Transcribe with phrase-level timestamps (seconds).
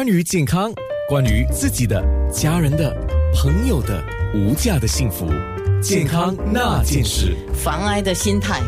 [0.00, 0.72] 关于健康，
[1.10, 2.02] 关于自己的、
[2.32, 2.90] 家人的、
[3.34, 4.02] 朋友的
[4.34, 5.26] 无价的幸福，
[5.82, 7.36] 健康那件事。
[7.52, 8.62] 防癌的心态。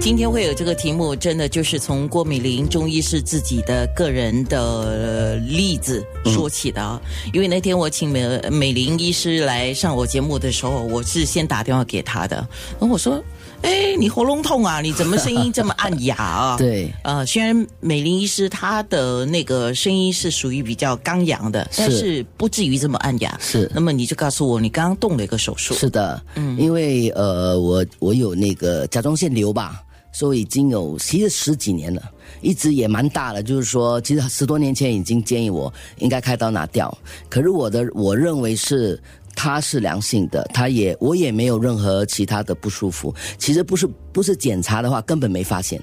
[0.00, 7.00] 今天会有这个题目，真的就是从郭美玲中医师自己的个人的例子说起的啊。
[7.32, 12.34] 因为那天我请美美玲医师来上我节目的时候，我是先打电话给她的，
[12.80, 13.22] 然后我说。
[13.64, 14.82] 哎，你喉咙痛啊？
[14.82, 16.56] 你怎么声音这么暗哑啊？
[16.60, 23.38] 对，呃，虽然美玲医师她的那个声音是属于比较刚阳的，但是不至于这么暗哑。
[23.40, 25.72] 是，那么你就告诉我，你刚刚动了一个手术。
[25.72, 32.02] 是的，嗯，因为呃，我我有那个甲状腺瘤吧，所以已经有其实十几年了，
[32.42, 33.42] 一直也蛮大了。
[33.42, 36.94] 就是说，其实十多年前已经建议我应该开刀拿掉，
[37.30, 39.02] 可是我的我认为是。
[39.36, 43.14] 它是良性的，它也我也没有任何其他的不舒服。
[43.38, 45.80] 其实不是不是检查的话，根本没发现。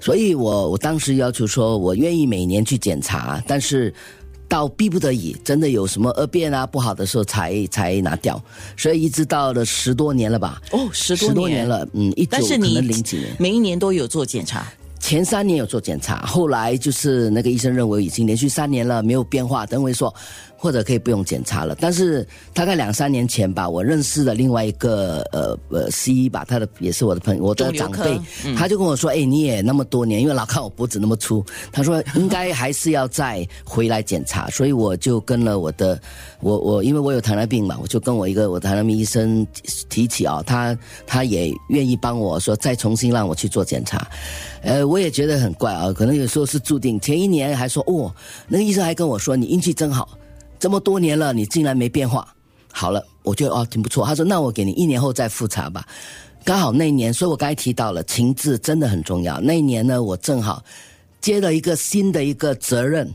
[0.00, 3.92] 所以我我当时要求说，我愿意每年去检查，但是
[4.48, 8.42] 到逼不得已，真的有什么恶变啊不好的时候才才拿掉。
[8.76, 10.60] 所以一直到了十多年了吧？
[10.72, 14.66] 哦，十多多年了，嗯，一九可能零几年，每一年都有做检查。
[15.00, 20.12] 前三年有做检查，后来就是那个医生认为已经连续三年了没有变化，等会说。
[20.60, 28.20] 或者可以不用检查了，但是大概两三年前吧，我认识的另外一个呃呃西医吧，他的也是我的朋友，我的长辈，
[28.56, 35.96] 他就跟我说：“哎，你也那么多年，因为老看我脖子那么粗，他说应该还是要再回来检查。”所以我就跟了我的，
[36.40, 39.46] 我我因为我有糖尿病嘛，我就跟我一个我糖尿病医生
[39.88, 44.08] 提起啊，他他也愿意帮我说再重新让我去做检查。
[44.62, 46.98] 呃，我也觉得很怪啊，可能有时候是注定。
[46.98, 48.14] 前一年还说哦，
[48.48, 50.18] 那个医生还跟我说：“你运气真好。”
[50.58, 52.26] 这么多年了，你竟然没变化。
[52.72, 54.04] 好了，我觉得哦挺不错。
[54.04, 55.86] 他说：“那我给你一年后再复查吧。”
[56.44, 59.40] 刚好那一年，所以我刚才提到了情志真的很重要。
[59.40, 60.62] 那一年呢，我正好
[61.20, 63.12] 接了一个新的一个责任，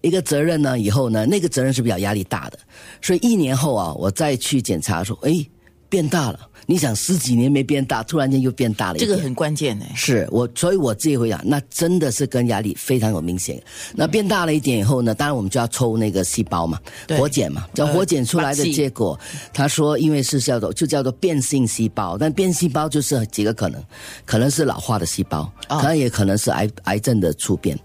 [0.00, 2.58] 一个责任呢，以后呢，那个责任是比较压力大的。
[3.02, 5.44] 所以一年后啊，我再去检查说：“哎，
[5.88, 9.86] 变大了。”你想十几年没变大，突然间又变大了，这个很关键呢。
[9.94, 13.58] 是我，所以我自己会讲，那真的是跟压力非常有明显。
[13.94, 16.78] 那变大了一点以后呢，当然我们就要抽那个细胞嘛，
[17.16, 19.18] 活检嘛，叫活检出来的结果，
[19.50, 23.82] 他说因为是叫做就叫做变性细胞，但变细胞就是几个可能，
[24.26, 27.78] 可能是老化的细胞，可能也可能是癌癌症的突变。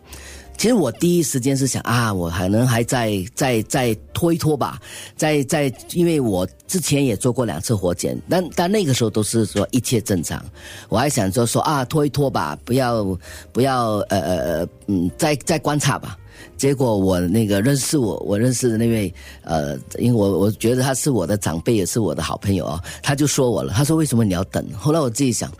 [0.63, 4.79] 其实我第一时间是想啊，我可能还在再再拖一拖吧，
[5.13, 10.41] 再再，因为我之前也做过两次活检，但但那个时候都是说一切正常，
[10.87, 13.03] 我还想说说啊拖一拖吧，不要
[13.51, 16.17] 不要呃呃呃嗯再再观察吧。
[16.55, 19.13] 结果我那个认识我我认识的那位
[19.43, 24.65] 呃，因为我我觉得他是我的长辈，也是我的好朋友啊，他就说我了，他说为什么你要等？
[24.71, 25.51] 后来我自己想。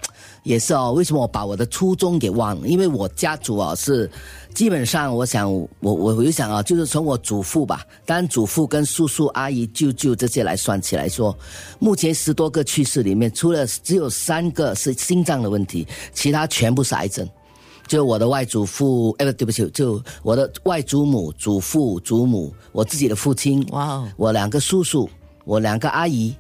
[0.44, 2.68] 也是哦，为什么我把我的初衷给忘了？
[2.68, 4.10] 因为我家族啊是
[4.54, 11.36] 基本上，我想我我我就想啊，就是从我祖父吧，当然祖父跟叔叔阿姨舅舅这些来算起来说，
[11.80, 17.28] 目前十多个去世里面，除了只有三个是心脏的问题，其他全部是癌症。
[17.86, 25.10] 就我的外祖父，哎不对不起，就我的外祖母、祖父、祖母，我自己的父亲，哇，我两个叔叔，
[25.44, 26.34] 我两个阿姨，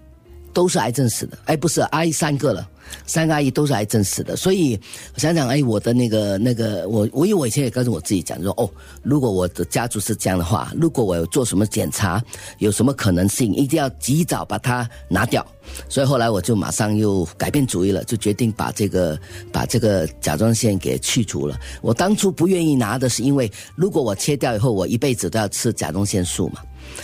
[0.53, 1.37] 都是癌症死的。
[1.45, 2.69] 哎，不是阿姨三个了。
[3.07, 4.79] 三个阿姨都是癌症死的，所以
[5.15, 8.69] 我想想，哎，我的那个那个，我我因为我以前也告诉我自己讲说，哦，
[9.01, 12.23] 如果我的家族是这样的话，如果我有做什么检查，
[12.59, 15.43] 有什么可能性，一定要及早把它拿掉。
[15.89, 19.17] 所以后来我就马上又改变主意了，就决定把这个
[19.51, 21.57] 把这个甲状腺给去除了。
[21.81, 26.61] 我当初不愿意拿的是因为，如果我切掉以后，我一辈子都要吃甲状腺素嘛。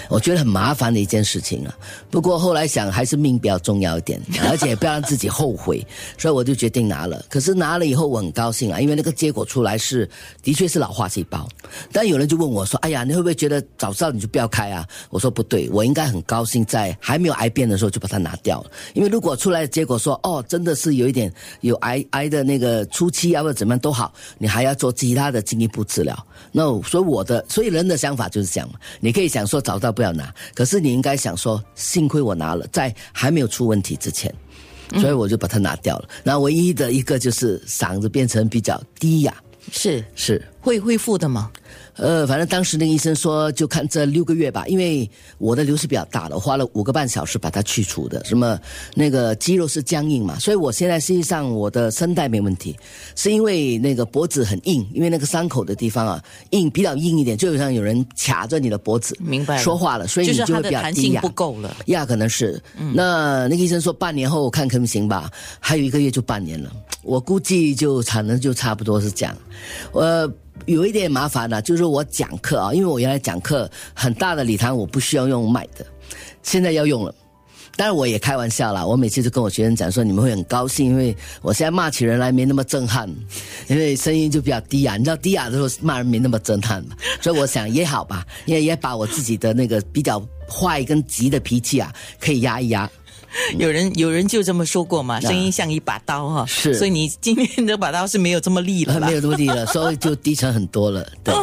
[0.10, 1.76] 我觉得很麻烦的一件事情啊，
[2.10, 4.20] 不过后来想还是命比较重要一点，
[4.50, 5.86] 而且不要让自己后悔，
[6.18, 7.24] 所以我就决定拿了。
[7.30, 10.10] 可是拿了以后我很高兴啊，因为那个结果出来是
[10.42, 11.48] 的确是老化细胞。
[11.92, 18.72] 但有人就问我说：“哎呀，你会不会觉得早知道你就不要开啊？”我说：“不对，我应该很高兴，在还没有癌变的时候就把它拿掉了。
[18.94, 21.32] 因为如果出来的结果说哦，真的是有一点
[21.62, 26.28] 有癌癌的那个初期啊或者怎么样都好，你还要做其他的进一步治疗。
[26.52, 29.80] 那所以我的所以人的想法就是这样嘛，你可以想说早。
[29.80, 34.34] 到不要拿，可是你应该想说，幸亏我拿了，在还没有出问题之前，
[35.00, 36.10] 所以我就把它拿掉了。
[36.22, 39.34] 那唯一的一个就是嗓子变成比较低哑，
[39.72, 41.50] 是是会恢复的吗？
[41.96, 48.24] 呃，反正当时那个医生说，就看这六个月吧，因为我的瘤是比较大的，我花了五个半小时把它去除的。
[48.24, 48.58] 什么
[48.96, 52.74] 那个肌肉是僵硬嘛，所以我现在实际上我的声带没问题，
[53.16, 59.58] 是因为那个脖子很硬，因为那个伤口的地方啊硬比较硬一点，就好像有人卡着你的脖子，明白？
[59.58, 62.62] 说话了，所以你就会比较低哑，不够了，压可能是。
[62.94, 65.30] 那那个医生说半年后看可不行吧，
[65.60, 66.72] 还有一个月就半年了，
[67.04, 69.36] 我估计就产能就差不多是这样，
[69.92, 70.32] 呃。
[70.66, 75.86] 有一点麻烦的，就是我讲课啊，因为我原来讲课很大的礼堂，我不需要用麦的，
[76.44, 77.14] 现在要用了。
[77.76, 83.10] 当然我也开玩笑啦，我每次就跟我学生讲说，你们会很高兴，因为我现在骂起人来没那么震撼，
[83.68, 84.98] 因为声音就比较低哑。
[84.98, 92.90] 你知道低哑的时候骂人没那么震撼嘛，所以我想也好吧，也也把我自己的那个比较坏跟急的脾气啊，可以压一压。
[93.58, 101.34] 有人有人就这么说过嘛，声音像一把刀哈，是，所以你今天这把刀是没有这么利了， 没有这么利了，所以就低沉很多了， 对。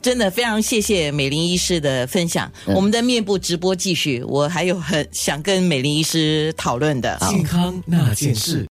[0.00, 2.50] 真的非常谢谢美玲医师的分享。
[2.66, 8.64] 我们的面部直播继续，我还有很想跟美玲医师讨论的健康那件事。